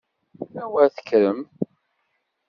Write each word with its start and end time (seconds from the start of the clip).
A 0.63 0.63
wer 0.71 0.87
tekkrem! 0.95 1.39